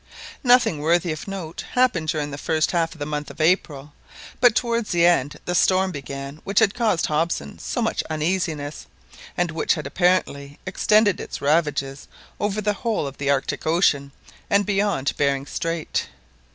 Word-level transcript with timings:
Nothing 0.43 0.79
worthy 0.79 1.11
of 1.11 1.27
note 1.27 1.63
happened 1.73 2.07
during 2.07 2.31
the 2.31 2.37
first 2.39 2.71
half 2.71 2.93
of 2.93 2.97
the 2.97 3.05
month 3.05 3.29
of 3.29 3.39
April; 3.39 3.93
but 4.39 4.55
towards 4.55 4.89
the 4.91 5.05
end 5.05 5.37
the 5.45 5.53
storm 5.53 5.91
began 5.91 6.41
which 6.43 6.57
had 6.57 6.73
caused 6.73 7.05
Hobson 7.05 7.59
so 7.59 7.83
much 7.83 8.01
uneasiness, 8.09 8.87
and 9.37 9.51
which 9.51 9.75
had 9.75 9.85
apparently 9.85 10.57
extended 10.65 11.19
its 11.19 11.39
ravages 11.39 12.07
over 12.39 12.61
the 12.61 12.73
whole 12.81 13.05
of 13.05 13.19
the 13.19 13.29
Arctic 13.29 13.67
Ocean 13.67 14.11
and 14.49 14.65
beyond 14.65 15.15
Behring 15.17 15.45
Strait. 15.45 16.07